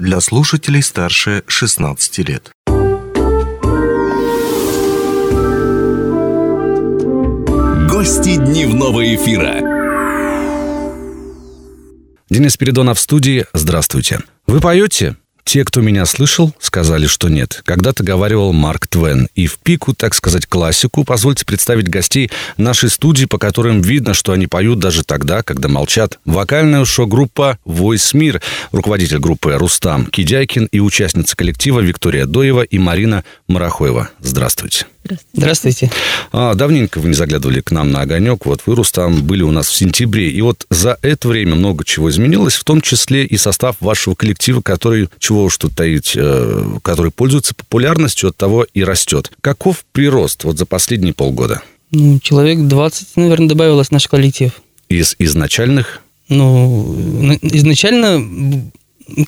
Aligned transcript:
для 0.00 0.20
слушателей 0.20 0.82
старше 0.82 1.44
16 1.46 2.18
лет. 2.26 2.50
Гости 7.90 8.36
дневного 8.36 9.14
эфира. 9.14 9.60
Денис 12.30 12.56
Передонов 12.56 12.98
в 12.98 13.00
студии. 13.02 13.44
Здравствуйте. 13.52 14.20
Вы 14.46 14.60
поете? 14.60 15.16
Те, 15.44 15.64
кто 15.64 15.80
меня 15.80 16.06
слышал, 16.06 16.54
сказали, 16.60 17.06
что 17.06 17.28
нет. 17.28 17.62
Когда-то 17.64 18.04
говаривал 18.04 18.52
Марк 18.52 18.86
Твен. 18.86 19.28
И 19.34 19.46
в 19.46 19.58
пику, 19.58 19.94
так 19.94 20.14
сказать, 20.14 20.46
классику, 20.46 21.04
позвольте 21.04 21.44
представить 21.44 21.88
гостей 21.88 22.30
нашей 22.56 22.90
студии, 22.90 23.24
по 23.24 23.38
которым 23.38 23.80
видно, 23.80 24.14
что 24.14 24.32
они 24.32 24.46
поют 24.46 24.78
даже 24.78 25.04
тогда, 25.04 25.42
когда 25.42 25.68
молчат. 25.68 26.18
Вокальная 26.24 26.84
шоу-группа 26.84 27.58
«Voice 27.66 28.16
Мир», 28.16 28.40
руководитель 28.72 29.18
группы 29.18 29.52
Рустам 29.54 30.06
Кидяйкин 30.06 30.66
и 30.66 30.80
участница 30.80 31.36
коллектива 31.36 31.80
Виктория 31.80 32.26
Доева 32.26 32.62
и 32.62 32.78
Марина 32.78 33.24
Марахоева. 33.48 34.10
Здравствуйте. 34.20 34.86
Здравствуйте. 35.32 35.90
А, 36.32 36.54
давненько 36.54 37.00
вы 37.00 37.08
не 37.08 37.14
заглядывали 37.14 37.60
к 37.60 37.70
нам 37.70 37.90
на 37.90 38.02
огонек. 38.02 38.46
Вот 38.46 38.62
вы, 38.66 38.74
Рустам, 38.74 39.22
были 39.22 39.42
у 39.42 39.50
нас 39.50 39.68
в 39.68 39.74
сентябре. 39.76 40.30
И 40.30 40.40
вот 40.42 40.66
за 40.70 40.98
это 41.02 41.28
время 41.28 41.54
много 41.54 41.84
чего 41.84 42.10
изменилось, 42.10 42.54
в 42.54 42.64
том 42.64 42.80
числе 42.80 43.24
и 43.24 43.36
состав 43.36 43.76
вашего 43.80 44.14
коллектива, 44.14 44.60
который, 44.60 45.08
чего 45.18 45.44
уж 45.44 45.56
тут 45.58 45.74
таить, 45.74 46.12
э, 46.16 46.64
который 46.82 47.10
пользуется 47.10 47.54
популярностью, 47.54 48.28
от 48.30 48.36
того 48.36 48.66
и 48.74 48.84
растет. 48.84 49.30
Каков 49.40 49.84
прирост 49.92 50.44
вот 50.44 50.58
за 50.58 50.66
последние 50.66 51.14
полгода? 51.14 51.62
Ну, 51.90 52.18
человек 52.20 52.58
20, 52.60 53.16
наверное, 53.16 53.48
добавилось 53.48 53.88
в 53.88 53.92
наш 53.92 54.06
коллектив. 54.06 54.52
Из 54.88 55.16
изначальных? 55.18 56.00
Ну, 56.28 56.94
на- 57.20 57.38
изначально, 57.42 58.70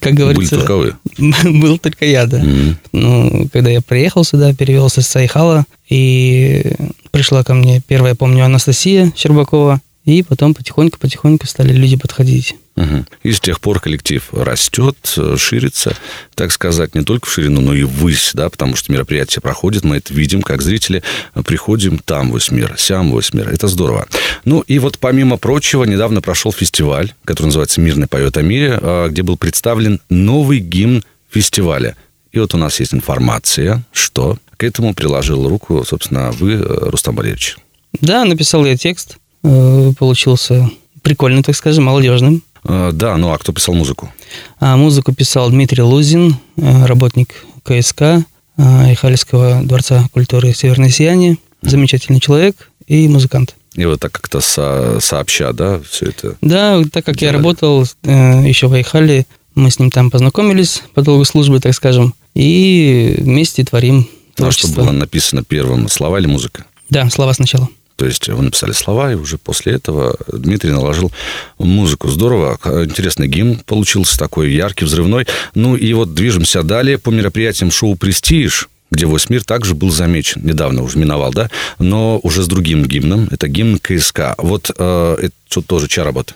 как 0.01 0.13
говорится... 0.13 0.55
Были 0.55 0.65
только 0.65 0.75
вы. 0.75 0.95
Был 1.61 1.77
только 1.77 2.05
я, 2.05 2.25
да. 2.25 2.39
Мгм. 2.39 2.77
Ну, 2.91 3.47
когда 3.51 3.69
я 3.69 3.81
приехал 3.81 4.23
сюда, 4.23 4.53
перевелся 4.53 5.01
с 5.01 5.07
Сайхала, 5.07 5.65
и 5.89 6.73
пришла 7.11 7.43
ко 7.43 7.53
мне 7.53 7.81
первая, 7.85 8.15
помню, 8.15 8.45
Анастасия 8.45 9.13
Щербакова, 9.15 9.81
и 10.05 10.23
потом 10.23 10.53
потихоньку-потихоньку 10.53 11.47
стали 11.47 11.73
люди 11.73 11.95
подходить. 11.95 12.55
Мгм. 12.75 13.05
И 13.21 13.31
с 13.31 13.39
тех 13.39 13.59
пор 13.59 13.79
коллектив 13.79 14.27
растет, 14.31 14.97
э, 15.17 15.35
ширится, 15.37 15.95
так 16.33 16.51
сказать, 16.51 16.95
не 16.95 17.03
только 17.03 17.27
в 17.27 17.31
ширину, 17.31 17.61
но 17.61 17.73
и 17.75 17.83
ввысь, 17.83 18.31
да, 18.33 18.49
потому 18.49 18.75
что 18.75 18.91
мероприятия 18.91 19.41
проходят, 19.41 19.83
мы 19.83 19.97
это 19.97 20.11
видим, 20.13 20.41
как 20.41 20.63
зрители 20.63 21.03
э, 21.35 21.43
приходим, 21.43 21.99
там 21.99 22.31
вось 22.31 22.49
мир, 22.49 22.73
сям 22.77 23.11
вось 23.11 23.31
мир, 23.31 23.49
это 23.49 23.67
здорово. 23.67 24.07
Ну 24.43 24.61
и 24.61 24.79
вот 24.79 24.97
помимо 24.97 25.37
прочего, 25.37 25.83
недавно 25.83 26.21
прошел 26.21 26.51
фестиваль, 26.51 27.13
который 27.25 27.47
называется 27.47 27.79
«Мирный 27.79 28.07
поет 28.07 28.37
о 28.37 28.41
мире», 28.41 28.79
э, 28.81 29.07
где 29.09 29.21
был 29.21 29.37
представлен 29.37 30.01
новый 30.09 30.57
гимн 30.57 31.03
фестиваля. 31.29 31.95
И 32.31 32.39
вот 32.39 32.55
у 32.55 32.57
нас 32.57 32.79
есть 32.79 32.95
информация, 32.95 33.83
что 33.91 34.39
к 34.57 34.63
этому 34.63 34.95
приложил 34.95 35.47
руку, 35.47 35.83
собственно, 35.85 36.31
вы, 36.31 36.57
Рустам 36.57 37.15
Валерьевич. 37.15 37.57
Да, 38.01 38.25
написал 38.25 38.65
я 38.65 38.75
текст, 38.75 39.17
получился 39.43 40.71
прикольный, 41.03 41.43
так 41.43 41.55
скажем, 41.55 41.83
молодежным. 41.83 42.41
Э, 42.65 42.91
Да, 42.93 43.17
ну 43.17 43.31
а 43.31 43.37
кто 43.37 43.51
писал 43.53 43.75
музыку? 43.75 44.11
А 44.59 44.75
музыку 44.77 45.13
писал 45.13 45.49
Дмитрий 45.49 45.81
Лузин, 45.83 46.37
э, 46.57 46.85
работник 46.85 47.45
КСК 47.63 48.01
э, 48.01 48.93
Ихальского 48.93 49.61
дворца 49.63 50.07
культуры 50.11 50.53
«Северное 50.53 50.89
сияние». 50.89 51.37
Замечательный 51.61 52.19
человек 52.19 52.69
и 52.87 53.07
музыкант. 53.07 53.55
И 53.75 53.85
вот 53.85 53.99
так 53.99 54.11
как-то 54.11 54.41
со- 54.41 54.99
сообща, 54.99 55.51
да, 55.53 55.79
все 55.89 56.07
это 56.07 56.35
Да, 56.41 56.81
так 56.91 57.05
как 57.05 57.15
я 57.15 57.29
Делали. 57.29 57.37
работал 57.37 57.85
э, 58.03 58.47
еще 58.47 58.67
в 58.67 58.73
Айхале, 58.73 59.25
мы 59.55 59.71
с 59.71 59.79
ним 59.79 59.89
там 59.91 60.11
познакомились 60.11 60.83
по 60.93 61.01
долгу 61.01 61.25
службы, 61.25 61.59
так 61.59 61.73
скажем, 61.73 62.13
и 62.35 63.15
вместе 63.19 63.63
творим 63.63 63.95
Ну, 63.97 64.03
а 64.03 64.51
что 64.51 64.63
творчество. 64.63 64.81
было 64.81 64.91
написано 64.91 65.43
первым, 65.43 65.87
слова 65.89 66.19
или 66.19 66.27
музыка? 66.27 66.65
Да, 66.89 67.09
слова 67.09 67.33
сначала. 67.33 67.67
То 68.03 68.07
есть 68.07 68.27
вы 68.27 68.43
написали 68.43 68.73
слова, 68.73 69.13
и 69.13 69.15
уже 69.15 69.37
после 69.37 69.71
этого 69.71 70.17
Дмитрий 70.27 70.71
наложил 70.71 71.09
музыку. 71.57 72.09
Здорово. 72.09 72.59
Интересный 72.83 73.29
гимн 73.29 73.61
получился 73.65 74.19
такой 74.19 74.51
яркий, 74.51 74.83
взрывной. 74.83 75.25
Ну 75.55 75.77
и 75.77 75.93
вот 75.93 76.13
движемся 76.13 76.63
далее 76.63 76.97
по 76.97 77.11
мероприятиям 77.11 77.71
шоу 77.71 77.95
«Престиж», 77.95 78.67
где 78.91 79.05
«Вось 79.05 79.29
мир» 79.29 79.45
также 79.45 79.73
был 79.73 79.89
замечен. 79.89 80.41
Недавно 80.43 80.83
уже 80.83 80.97
миновал, 80.97 81.31
да? 81.31 81.49
Но 81.79 82.19
уже 82.23 82.43
с 82.43 82.47
другим 82.47 82.83
гимном. 82.83 83.29
Это 83.31 83.47
гимн 83.47 83.79
КСК. 83.79 84.35
Вот 84.37 84.69
э, 84.77 85.15
это 85.21 85.35
что 85.47 85.61
тоже 85.61 85.87
чья 85.87 86.03
работа? 86.03 86.33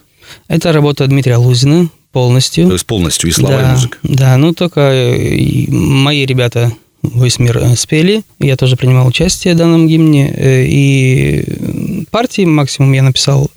Это 0.48 0.72
работа 0.72 1.06
Дмитрия 1.06 1.36
Лузина 1.36 1.90
полностью. 2.14 2.68
То 2.68 2.74
есть 2.74 2.86
полностью 2.86 3.30
и 3.30 3.34
слова, 3.34 3.58
да, 3.58 3.68
и 3.68 3.72
музыка. 3.74 3.98
Да, 4.04 4.38
ну 4.38 4.54
только 4.54 4.80
э, 4.80 5.66
мои 5.68 6.26
ребята 6.26 6.72
весь 7.16 7.40
мир 7.40 7.58
э, 7.58 7.76
спели. 7.76 8.24
Я 8.40 8.56
тоже 8.58 8.76
принимал 8.76 9.08
участие 9.08 9.54
в 9.54 9.58
данном 9.58 9.88
гимне. 9.88 10.34
э, 10.36 10.66
И 10.68 12.06
партии 12.12 12.46
максимум 12.46 12.94
я 12.94 13.04
написал. 13.04 13.50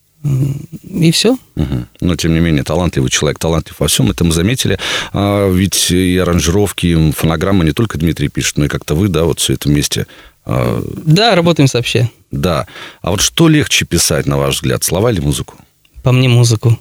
И 0.84 1.10
все. 1.12 1.38
Мгм. 1.54 1.86
Но, 2.02 2.14
тем 2.16 2.34
не 2.34 2.40
менее, 2.40 2.62
талантливый 2.62 3.10
человек, 3.10 3.38
талантлив 3.38 3.74
во 3.78 3.88
всем, 3.88 4.10
это 4.10 4.22
мы 4.22 4.32
заметили. 4.32 4.78
А, 5.14 5.50
ведь 5.50 5.90
и 5.90 6.18
аранжировки, 6.18 6.86
и 6.88 7.12
фонограммы 7.12 7.64
не 7.64 7.72
только 7.72 7.96
Дмитрий 7.96 8.28
пишет, 8.28 8.58
но 8.58 8.66
и 8.66 8.68
как-то 8.68 8.94
вы, 8.94 9.08
да, 9.08 9.24
вот 9.24 9.40
все 9.40 9.54
это 9.54 9.68
вместе. 9.70 10.06
А, 10.44 10.82
Да, 11.06 11.34
работаем 11.34 11.68
сообща. 11.68 12.10
да. 12.30 12.66
А 13.00 13.10
вот 13.12 13.22
что 13.22 13.48
легче 13.48 13.86
писать, 13.86 14.26
на 14.26 14.36
ваш 14.36 14.56
взгляд, 14.56 14.84
слова 14.84 15.10
или 15.10 15.20
музыку? 15.20 15.54
По 16.02 16.12
мне 16.12 16.28
музыку. 16.28 16.78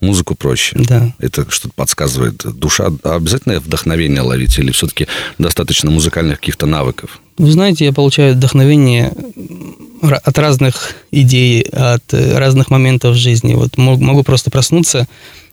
Музыку 0.00 0.34
проще. 0.34 0.76
Да. 0.78 1.12
Это 1.18 1.50
что-то 1.50 1.74
подсказывает. 1.74 2.42
Душа 2.56 2.88
а 3.04 3.16
обязательно 3.16 3.60
вдохновение 3.60 4.22
ловить 4.22 4.58
или 4.58 4.72
все-таки 4.72 5.06
достаточно 5.38 5.90
музыкальных 5.90 6.40
каких-то 6.40 6.66
навыков? 6.66 7.20
Вы 7.36 7.50
знаете, 7.52 7.84
я 7.84 7.92
получаю 7.92 8.34
вдохновение 8.34 9.12
от 10.02 10.38
разных 10.38 10.94
идей, 11.10 11.62
от 11.62 12.14
э, 12.14 12.38
разных 12.38 12.70
моментов 12.70 13.16
жизни. 13.16 13.54
Вот 13.54 13.76
мо- 13.76 13.98
могу 13.98 14.22
просто 14.22 14.50
проснуться. 14.50 15.06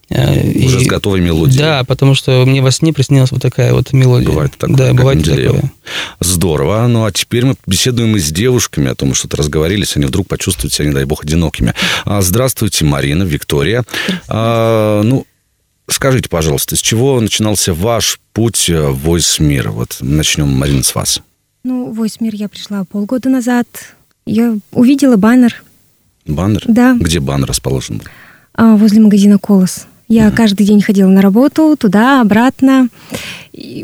Э, 0.10 0.66
Уже 0.66 0.82
и- 0.82 0.86
с 0.86 0.88
готовой 0.88 1.20
мелодией. 1.22 1.60
Да, 1.60 1.84
потому 1.84 2.16
что 2.16 2.44
мне 2.46 2.62
во 2.62 2.72
сне 2.72 2.94
приснилась 2.94 3.32
вот 3.32 3.42
такая 3.42 3.74
вот 3.74 3.94
мелодия. 3.94 4.30
Бывает 4.30 4.54
такое, 4.58 4.76
Да, 4.78 4.94
бывает 4.94 5.18
Менделеев. 5.20 5.52
такое. 5.56 5.72
Здорово. 6.20 6.88
Ну, 6.88 7.06
а 7.06 7.12
теперь 7.12 7.46
мы 7.46 7.56
беседуем 7.66 8.16
и 8.16 8.20
с 8.20 8.32
девушками 8.32 8.90
о 8.90 8.96
том, 8.96 9.14
что-то 9.14 9.38
разговорились, 9.38 9.96
они 9.98 10.06
вдруг 10.06 10.28
почувствуют 10.28 10.74
себя, 10.74 10.88
не 10.88 10.94
дай 10.94 11.06
бог, 11.06 11.24
одинокими. 11.24 11.74
А, 12.06 12.22
Здравствуйте, 12.22 12.86
Марина, 12.86 13.24
Виктория. 13.24 13.84
А, 14.28 15.02
ну, 15.04 15.26
скажите, 15.90 16.30
пожалуйста, 16.30 16.76
с 16.76 16.82
чего 16.82 17.20
начинался 17.20 17.74
ваш 17.74 18.20
путь 18.34 18.70
э, 18.70 18.88
в 18.90 19.08
Voice 19.10 19.42
Мир? 19.42 19.72
Вот 19.72 19.98
начнем, 20.02 20.48
Марина, 20.50 20.84
с 20.84 20.94
вас. 20.96 21.22
Ну, 21.64 21.92
в 21.92 21.96
Войс 21.96 22.20
Мир 22.22 22.34
я 22.36 22.48
пришла 22.48 22.84
полгода 22.86 23.30
назад. 23.30 23.68
Я 24.26 24.56
увидела 24.72 25.16
баннер 25.18 25.64
Баннер? 26.26 26.64
Да. 26.68 26.96
Где 27.00 27.20
баннер 27.20 27.48
расположен? 27.48 28.02
а, 28.54 28.76
возле 28.76 29.00
магазина 29.00 29.38
«Колос». 29.38 29.86
Я 30.08 30.32
каждый 30.32 30.66
день 30.66 30.82
ходила 30.82 31.10
на 31.10 31.22
работу, 31.22 31.76
туда, 31.78 32.22
обратно. 32.22 32.90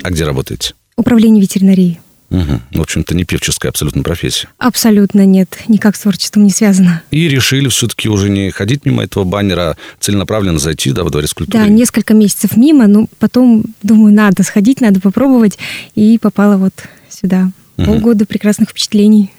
А 0.03 0.09
где 0.09 0.23
работаете? 0.23 0.73
Управление 0.95 1.41
ветеринарии. 1.41 2.00
Мгм. 2.29 2.61
В 2.73 2.81
общем-то, 2.81 3.13
не 3.16 3.25
певческая 3.25 3.69
абсолютно 3.69 4.01
профессия. 4.01 4.47
Абсолютно 4.57 5.23
нет, 5.23 5.59
никак 5.67 5.95
с 5.95 6.00
творчеством 6.00 6.45
не 6.45 6.50
связано. 6.50 7.03
И 7.12 7.28
решили 7.28 7.67
все-таки 7.67 8.09
уже 8.09 8.29
не 8.29 8.50
ходить 8.50 8.85
мимо 8.85 9.03
этого 9.03 9.23
баннера, 9.23 9.72
а 9.72 9.75
целенаправленно 10.00 10.57
зайти 10.57 10.91
да, 10.91 11.03
во 11.03 11.12
дворец 11.12 11.33
культуры. 11.33 11.63
Да, 11.63 11.69
несколько 11.69 12.16
месяцев 12.16 12.57
мимо, 12.57 12.88
но 12.88 13.07
потом, 13.19 13.63
думаю, 13.83 14.13
надо 14.13 14.41
сходить, 14.41 14.81
надо 14.81 15.00
попробовать. 15.00 15.59
И 15.94 16.17
попала 16.17 16.57
вот 16.57 16.73
сюда. 17.07 17.51
Мгм. 17.78 17.85
Полгода 17.85 18.25
прекрасных 18.25 18.69
впечатлений. 18.69 19.31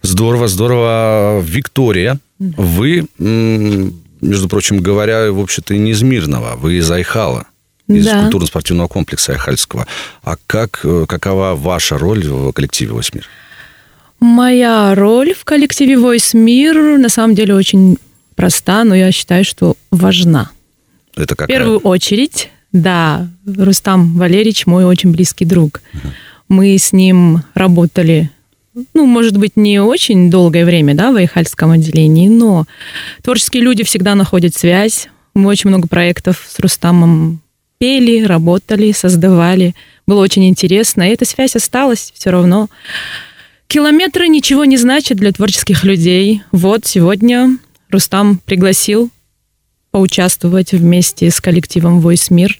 Здорово, 0.00 0.48
здорово. 0.48 1.42
Виктория, 1.44 2.18
вы, 2.38 3.06
между 4.22 4.48
прочим 4.48 4.80
говоря, 4.80 5.30
в 5.32 5.38
общем-то, 5.40 5.74
не 5.76 5.90
из 5.90 6.02
Мирного, 6.02 6.56
вы 6.56 6.74
из 6.78 6.90
Айхала, 6.90 7.46
из 7.88 8.04
Да. 8.06 8.22
культурно-спортивного 8.22 8.88
комплекса 8.88 9.32
Айхальского. 9.32 9.86
А 10.22 10.36
как, 10.46 10.80
э, 10.84 11.04
какова 11.08 11.54
ваша 11.54 11.98
роль 11.98 12.26
в 12.26 12.52
коллективе 12.52 12.92
«Вось 12.92 13.12
мир»? 13.12 13.26
Моя 14.20 14.94
роль 14.94 15.34
в 15.34 15.44
коллективе 15.44 15.94
Voice 15.94 16.36
Мир 16.36 16.98
на 16.98 17.08
самом 17.08 17.34
деле 17.34 17.54
очень 17.54 17.98
проста, 18.36 18.84
но 18.84 18.94
я 18.94 19.10
считаю, 19.10 19.44
что 19.44 19.76
важна. 19.90 20.50
Это 21.16 21.34
В 21.34 21.38
какая? 21.38 21.48
первую 21.58 21.78
очередь, 21.80 22.50
да, 22.70 23.28
Рустам 23.44 24.14
Валерьевич 24.16 24.66
мой 24.66 24.84
очень 24.84 25.10
близкий 25.10 25.44
друг. 25.44 25.82
Мы 26.48 26.78
с 26.78 26.92
ним 26.92 27.42
работали, 27.54 28.30
ну, 28.94 29.06
может 29.06 29.36
быть, 29.36 29.56
не 29.56 29.80
очень 29.80 30.30
долгое 30.30 30.64
время, 30.64 30.94
да, 30.94 31.12
в 31.12 31.16
Айхальском 31.16 31.72
отделении, 31.72 32.28
но 32.28 32.66
творческие 33.22 33.62
люди 33.62 33.84
всегда 33.84 34.14
находят 34.14 34.54
связь. 34.54 35.08
Мы 35.34 35.48
очень 35.48 35.68
много 35.68 35.88
проектов 35.88 36.44
с 36.48 36.58
Рустамом 36.58 37.42
пели, 37.78 38.24
работали, 38.24 38.92
создавали. 38.92 39.74
Было 40.06 40.20
очень 40.20 40.48
интересно. 40.48 41.02
И 41.02 41.12
эта 41.12 41.24
связь 41.24 41.56
осталась 41.56 42.12
все 42.14 42.30
равно. 42.30 42.68
Километры 43.66 44.28
ничего 44.28 44.64
не 44.64 44.76
значат 44.76 45.18
для 45.18 45.32
творческих 45.32 45.82
людей. 45.84 46.42
Вот 46.52 46.86
сегодня 46.86 47.58
Рустам 47.90 48.38
пригласил 48.38 49.10
поучаствовать 49.90 50.72
вместе 50.72 51.30
с 51.30 51.40
коллективом 51.40 52.00
Voice 52.00 52.32
Мир 52.32 52.58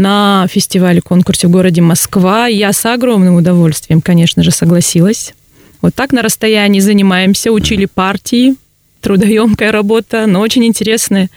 на 0.00 0.46
фестивале-конкурсе 0.50 1.46
в 1.46 1.50
городе 1.50 1.82
Москва. 1.82 2.46
Я 2.46 2.72
с 2.72 2.84
огромным 2.86 3.36
удовольствием, 3.36 4.00
конечно 4.00 4.42
же, 4.42 4.50
согласилась. 4.50 5.34
Вот 5.82 5.94
так 5.94 6.12
на 6.12 6.22
расстоянии 6.22 6.80
занимаемся, 6.80 7.52
учили 7.52 7.84
партии, 7.84 8.56
трудоемкая 9.02 9.70
работа, 9.70 10.26
но 10.26 10.40
очень 10.40 10.64
интересная. 10.64 11.30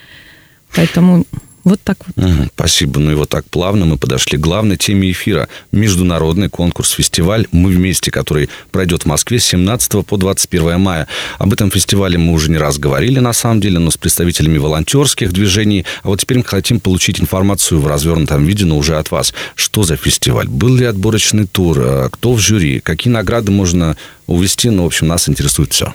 Поэтому 0.76 1.26
вот 1.64 1.80
так 1.82 1.98
вот. 2.06 2.26
Угу, 2.26 2.50
спасибо. 2.56 3.00
Ну 3.00 3.12
и 3.12 3.16
вот 3.16 3.30
так 3.30 3.46
плавно 3.46 3.86
мы 3.86 3.98
подошли 3.98 4.38
к 4.38 4.42
главной 4.42 4.76
теме 4.76 5.12
эфира. 5.12 5.48
Международный 5.72 6.50
конкурс-фестиваль 6.50 7.48
«Мы 7.52 7.72
вместе», 7.72 8.12
который 8.12 8.50
пройдет 8.72 9.04
в 9.04 9.06
Москве 9.06 9.40
с 9.40 9.46
17 9.46 10.06
по 10.06 10.18
21 10.18 10.80
мая. 10.80 11.08
Об 11.40 11.54
этом 11.54 11.72
фестивале 11.72 12.18
мы 12.18 12.34
уже 12.34 12.52
не 12.52 12.58
раз 12.58 12.78
говорили, 12.78 13.20
на 13.20 13.32
самом 13.32 13.62
деле, 13.62 13.80
но 13.80 13.92
с 13.92 13.98
представителями 13.98 14.58
волонтерских 14.58 15.32
движений. 15.32 15.86
А 16.04 16.10
вот 16.10 16.20
теперь 16.20 16.40
мы 16.40 16.44
хотим 16.44 16.82
получить 16.82 17.22
информацию 17.22 17.80
в 17.80 17.88
развернутом 17.88 18.46
виде, 18.46 18.66
но 18.66 18.78
уже 18.78 18.98
от 18.98 19.12
вас. 19.12 19.34
Что 19.56 19.84
за 19.84 19.96
фестиваль? 19.96 20.48
Был 20.48 20.76
ли 20.76 20.86
отборочный 20.86 21.48
тур? 21.48 21.80
А 21.80 22.10
кто 22.10 22.34
в 22.34 22.40
жюри? 22.40 22.82
Какие 22.82 23.14
награды 23.14 23.52
можно 23.52 23.96
увести? 24.28 24.70
Ну, 24.70 24.84
в 24.84 24.88
общем, 24.88 25.08
нас 25.08 25.30
интересует 25.30 25.72
все. 25.72 25.94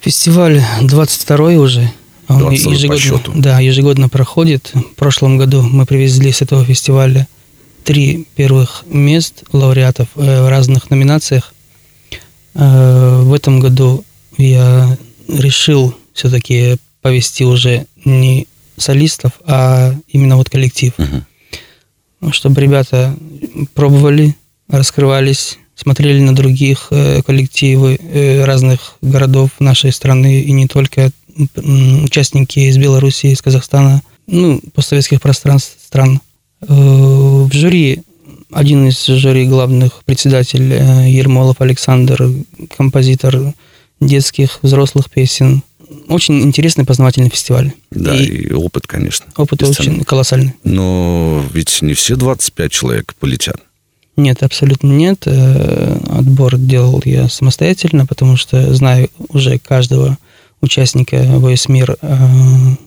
Фестиваль 0.00 0.62
22 0.82 1.50
уже. 1.54 1.92
Он 2.28 2.50
ежегодно. 2.50 3.40
Да, 3.40 3.58
ежегодно 3.58 4.08
проходит. 4.08 4.70
В 4.74 4.94
прошлом 4.94 5.38
году 5.38 5.62
мы 5.62 5.86
привезли 5.86 6.30
с 6.30 6.42
этого 6.42 6.64
фестиваля 6.64 7.26
три 7.84 8.26
первых 8.36 8.84
мест 8.86 9.44
лауреатов 9.50 10.08
э, 10.16 10.42
в 10.42 10.48
разных 10.48 10.90
номинациях. 10.90 11.54
Э, 12.54 13.22
в 13.22 13.32
этом 13.32 13.60
году 13.60 14.04
я 14.36 14.98
решил 15.26 15.94
все-таки 16.12 16.76
повести 17.00 17.44
уже 17.44 17.86
не 18.04 18.46
солистов, 18.76 19.32
а 19.46 19.94
именно 20.08 20.36
вот 20.36 20.50
коллектив. 20.50 20.92
Угу. 20.98 22.32
Чтобы 22.32 22.60
ребята 22.60 23.16
пробовали, 23.72 24.36
раскрывались, 24.68 25.58
смотрели 25.74 26.20
на 26.20 26.34
других 26.34 26.88
э, 26.90 27.22
коллективы 27.22 27.98
разных 28.44 28.96
городов 29.00 29.50
нашей 29.60 29.92
страны 29.92 30.42
и 30.42 30.52
не 30.52 30.66
только 30.66 31.10
участники 31.56 32.58
из 32.60 32.78
Белоруссии, 32.78 33.32
из 33.32 33.42
Казахстана, 33.42 34.02
ну, 34.26 34.60
постсоветских 34.74 35.20
пространств 35.20 35.76
стран. 35.84 36.20
Э, 36.60 36.66
в 36.68 37.52
жюри 37.52 38.02
один 38.50 38.88
из 38.88 39.04
жюри 39.04 39.46
главных 39.46 40.04
председатель 40.04 40.72
э, 40.72 41.10
Ермолов 41.10 41.60
Александр, 41.60 42.30
композитор 42.76 43.54
детских, 44.00 44.58
взрослых 44.62 45.10
песен. 45.10 45.62
Очень 46.08 46.40
интересный 46.42 46.84
познавательный 46.84 47.30
фестиваль. 47.30 47.72
Да, 47.90 48.16
и, 48.16 48.24
и 48.24 48.52
опыт, 48.52 48.86
конечно. 48.86 49.26
Опыт 49.36 49.62
очень 49.62 50.02
колоссальный. 50.04 50.54
Но 50.64 51.42
ведь 51.52 51.82
не 51.82 51.94
все 51.94 52.16
25 52.16 52.72
человек 52.72 53.14
полетят. 53.18 53.56
Нет, 54.16 54.42
абсолютно 54.42 54.88
нет. 54.88 55.22
Э, 55.26 55.98
отбор 56.10 56.56
делал 56.56 57.02
я 57.04 57.28
самостоятельно, 57.28 58.06
потому 58.06 58.36
что 58.36 58.74
знаю 58.74 59.10
уже 59.28 59.58
каждого 59.58 60.18
участника 60.60 61.16
Voice 61.16 61.70
Мир 61.70 61.96
э, 62.00 62.16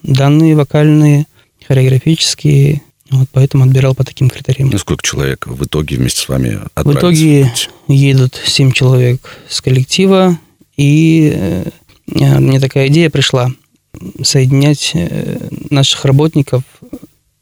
данные 0.03 0.55
вокальные, 0.55 1.25
хореографические, 1.67 2.81
вот 3.09 3.27
поэтому 3.31 3.65
отбирал 3.65 3.93
по 3.93 4.03
таким 4.03 4.29
критериям. 4.29 4.69
Ну, 4.69 4.77
сколько 4.77 5.03
человек 5.03 5.47
в 5.47 5.63
итоге 5.65 5.97
вместе 5.97 6.21
с 6.21 6.29
вами 6.29 6.59
отправится? 6.73 7.07
В 7.07 7.11
итоге 7.11 7.53
едут 7.87 8.41
7 8.43 8.71
человек 8.71 9.21
с 9.49 9.61
коллектива, 9.61 10.39
и 10.77 11.31
э, 11.33 11.69
мне 12.39 12.59
такая 12.59 12.87
идея 12.87 13.09
пришла 13.09 13.51
соединять 14.23 14.91
э, 14.93 15.49
наших 15.69 16.05
работников 16.05 16.63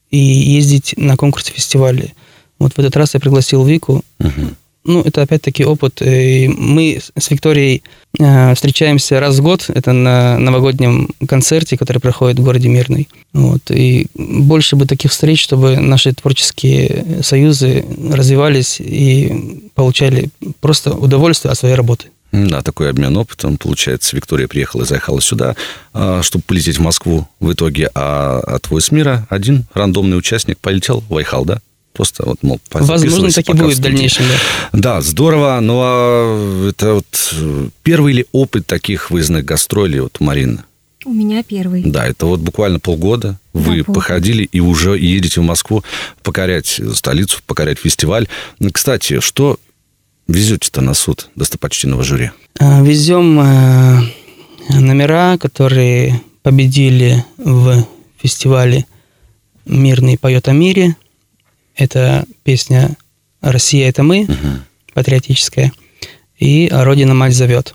и 0.10 0.18
ездить 0.18 0.96
на 0.98 1.16
конкурсы 1.18 1.52
фестивали. 1.52 2.14
Вот 2.58 2.74
в 2.74 2.80
этот 2.80 2.98
раз 2.98 3.14
я 3.14 3.20
пригласил 3.20 3.64
Вику. 3.64 4.04
Угу 4.20 4.56
ну, 4.84 5.02
это 5.02 5.22
опять-таки 5.22 5.66
опыт. 5.66 6.02
И 6.02 6.48
мы 6.48 7.00
с 7.18 7.30
Викторией 7.30 7.84
э, 8.18 8.56
встречаемся 8.56 9.20
раз 9.20 9.38
в 9.38 9.44
год. 9.44 9.70
Это 9.70 9.94
на 9.94 10.40
новогоднем 10.40 11.10
концерте, 11.28 11.78
который 11.78 12.00
проходит 12.00 12.40
в 12.40 12.44
городе 12.44 12.70
Мирный. 12.70 13.08
Вот. 13.34 13.70
И 13.72 14.08
больше 14.16 14.76
бы 14.76 14.86
таких 14.86 15.12
встреч, 15.12 15.44
чтобы 15.44 15.78
наши 15.78 16.14
творческие 16.14 17.22
союзы 17.22 17.86
развивались 18.12 18.80
и 18.80 19.70
получали 19.76 20.30
просто 20.62 20.94
удовольствие 20.94 21.52
от 21.52 21.58
своей 21.58 21.76
работы. 21.76 22.08
Да, 22.32 22.62
такой 22.62 22.90
обмен 22.90 23.18
опытом. 23.18 23.58
Получается, 23.58 24.16
Виктория 24.16 24.48
приехала 24.48 24.84
и 24.84 24.86
заехала 24.86 25.20
сюда, 25.20 25.56
а, 25.94 26.22
чтобы 26.22 26.44
полететь 26.46 26.78
в 26.78 26.82
Москву 26.82 27.28
в 27.40 27.52
итоге, 27.52 27.90
а 27.96 28.40
от 28.40 28.68
Voice 28.68 28.94
Мира 28.94 29.26
один 29.30 29.66
рандомный 29.74 30.18
участник 30.18 30.60
полетел 30.60 31.04
в 31.10 31.18
Айхал, 31.18 31.46
да? 31.46 31.60
Просто 31.94 32.24
вот, 32.26 32.42
мол, 32.44 32.60
Возможно, 32.72 33.32
так 33.32 33.50
и 33.50 33.54
будет 33.54 33.78
в 33.78 33.82
дальнейшем, 33.82 34.26
да. 34.72 34.80
Да, 34.80 35.02
здорово. 35.02 35.60
Ну, 35.62 35.80
а 35.82 36.70
это 36.70 36.94
вот 36.96 37.34
э, 37.34 37.70
первый 37.84 38.14
ли 38.14 38.26
опыт 38.32 38.66
таких 38.68 39.12
выездных 39.12 39.44
гастролей, 39.44 40.00
вот, 40.00 40.20
Марина? 40.20 40.66
У 41.06 41.12
меня 41.12 41.44
первый. 41.44 41.84
Да, 41.84 42.06
это 42.06 42.26
вот 42.26 42.42
буквально 42.42 42.80
полгода 42.80 43.40
вы 43.54 43.84
да, 43.84 43.94
походили 43.94 44.44
и 44.44 44.60
уже 44.60 44.98
едете 44.98 45.42
в 45.42 45.44
Москву 45.44 45.84
покорять 46.24 46.80
столицу, 46.94 47.40
покорять 47.46 47.80
фестиваль. 47.80 48.28
Кстати, 48.74 49.20
что 49.20 49.60
везете-то 50.28 50.82
на 50.82 50.94
суд 50.94 51.30
достопочтенного 51.36 52.04
жюри? 52.04 52.32
А, 52.60 52.82
Везем 52.82 53.40
э, 53.40 54.02
номера, 54.70 55.38
которые 55.38 56.22
победили 56.44 57.26
в 57.38 57.86
фестивале 58.22 58.86
«Мирный 59.66 60.18
поет 60.18 60.48
о 60.48 60.52
мире», 60.52 60.96
это 61.80 62.26
песня 62.44 62.96
«Россия– 63.42 63.90
это 63.90 64.04
мы», 64.04 64.24
угу. 64.24 64.48
патриотическая, 64.94 65.72
и 66.38 66.70
«Родина 66.72 67.14
мать 67.14 67.34
зовет». 67.34 67.74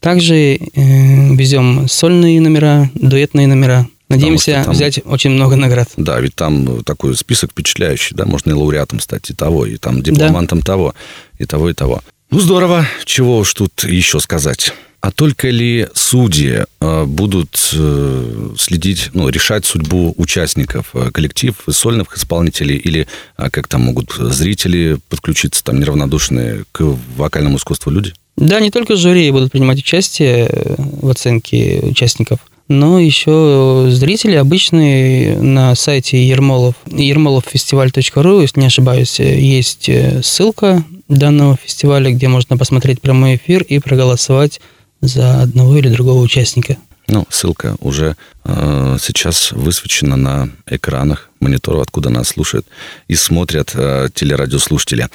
Также 0.00 0.34
э, 0.34 0.58
везем 0.74 1.88
сольные 1.88 2.40
номера, 2.40 2.90
дуэтные 2.94 3.46
номера. 3.46 3.86
Надеемся 4.08 4.62
там, 4.64 4.74
взять 4.74 5.00
очень 5.04 5.30
много 5.30 5.56
наград. 5.56 5.88
Да, 5.96 6.20
ведь 6.20 6.34
там 6.34 6.84
такой 6.84 7.16
список 7.16 7.52
впечатляющий, 7.52 8.14
да, 8.14 8.26
можно 8.26 8.50
и 8.50 8.54
лауреатом 8.54 9.00
стать, 9.00 9.30
и 9.30 9.34
того, 9.34 9.64
и 9.64 9.76
там 9.78 10.02
дипломантом 10.02 10.60
да. 10.60 10.66
того, 10.66 10.94
и 11.38 11.46
того, 11.46 11.70
и 11.70 11.72
того. 11.72 12.02
Ну, 12.30 12.40
здорово, 12.40 12.86
чего 13.04 13.38
уж 13.38 13.54
тут 13.54 13.84
еще 13.84 14.20
сказать. 14.20 14.74
А 15.04 15.10
только 15.10 15.50
ли 15.50 15.86
судьи 15.92 16.60
э, 16.80 17.04
будут 17.04 17.72
э, 17.74 18.54
следить, 18.56 19.10
ну, 19.12 19.28
решать 19.28 19.66
судьбу 19.66 20.14
участников, 20.16 20.92
э, 20.94 21.10
коллектив, 21.12 21.54
сольных 21.68 22.16
исполнителей, 22.16 22.78
или 22.78 23.06
а, 23.36 23.50
как 23.50 23.68
там 23.68 23.82
могут 23.82 24.14
зрители 24.14 24.96
подключиться, 25.10 25.62
там, 25.62 25.78
неравнодушные 25.78 26.64
к 26.72 26.80
вокальному 27.18 27.58
искусству 27.58 27.92
люди? 27.92 28.14
Да, 28.38 28.60
не 28.60 28.70
только 28.70 28.96
жюри 28.96 29.30
будут 29.30 29.52
принимать 29.52 29.78
участие 29.78 30.48
в 30.78 31.10
оценке 31.10 31.80
участников, 31.82 32.38
но 32.68 32.98
еще 32.98 33.88
зрители 33.90 34.36
обычные 34.36 35.38
на 35.38 35.74
сайте 35.74 36.26
Ермолов, 36.26 36.76
ермоловфестиваль.ру, 36.86 38.40
если 38.40 38.58
не 38.58 38.68
ошибаюсь, 38.68 39.20
есть 39.20 39.90
ссылка 40.22 40.82
данного 41.08 41.58
фестиваля, 41.62 42.10
где 42.10 42.28
можно 42.28 42.56
посмотреть 42.56 43.02
прямой 43.02 43.36
эфир 43.36 43.62
и 43.64 43.78
проголосовать 43.80 44.62
за 45.08 45.42
одного 45.42 45.76
или 45.76 45.88
другого 45.88 46.20
участника. 46.20 46.76
Ну, 47.06 47.26
ссылка 47.28 47.76
уже 47.80 48.16
э, 48.44 48.96
сейчас 49.00 49.52
высвечена 49.52 50.16
на 50.16 50.48
экранах 50.66 51.28
мониторов, 51.40 51.82
откуда 51.82 52.08
нас 52.08 52.28
слушают 52.28 52.66
и 53.08 53.14
смотрят 53.14 53.72
э, 53.74 54.08
телерадиослушатели. 54.14 55.08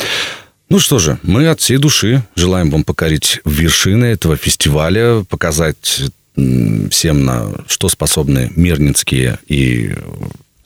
Ну 0.69 0.77
что 0.77 0.99
же, 0.99 1.17
мы 1.23 1.47
от 1.47 1.61
всей 1.61 1.77
души 1.77 2.23
желаем 2.35 2.69
вам 2.69 2.83
покорить 2.83 3.41
вершины 3.43 4.05
этого 4.05 4.37
фестиваля, 4.37 5.25
показать 5.27 6.03
всем, 6.91 7.25
на 7.25 7.51
что 7.67 7.89
способны 7.89 8.51
мирницкие 8.55 9.39
и 9.47 9.95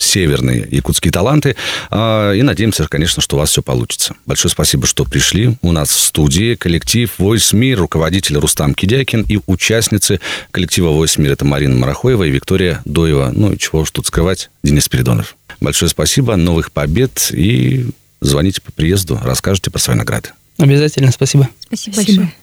северные 0.03 0.67
якутские 0.69 1.11
таланты. 1.11 1.55
А, 1.89 2.33
и 2.33 2.41
надеемся, 2.41 2.87
конечно, 2.87 3.21
что 3.21 3.35
у 3.35 3.39
вас 3.39 3.49
все 3.49 3.61
получится. 3.61 4.15
Большое 4.25 4.51
спасибо, 4.51 4.87
что 4.87 5.05
пришли. 5.05 5.57
У 5.61 5.71
нас 5.71 5.89
в 5.89 5.99
студии 5.99 6.55
коллектив 6.55 7.11
Voice 7.17 7.55
Мир, 7.55 7.79
руководитель 7.79 8.37
Рустам 8.37 8.73
Кидякин 8.73 9.23
и 9.23 9.39
участницы 9.45 10.19
коллектива 10.51 10.89
Voice 10.89 11.19
Мир. 11.19 11.31
Это 11.31 11.45
Марина 11.45 11.75
Марахоева 11.75 12.23
и 12.23 12.31
Виктория 12.31 12.81
Доева. 12.85 13.31
Ну 13.33 13.53
и 13.53 13.57
чего 13.57 13.81
уж 13.81 13.91
тут 13.91 14.07
скрывать, 14.07 14.49
Денис 14.63 14.87
Передонов. 14.89 15.35
Большое 15.59 15.89
спасибо, 15.89 16.35
новых 16.35 16.71
побед 16.71 17.31
и 17.31 17.85
звоните 18.19 18.61
по 18.61 18.71
приезду, 18.71 19.19
расскажите 19.23 19.71
про 19.71 19.79
свои 19.79 19.95
награды. 19.95 20.29
Обязательно, 20.57 21.11
спасибо. 21.11 21.49
Спасибо, 21.67 21.93
спасибо. 21.93 22.17
большое. 22.21 22.42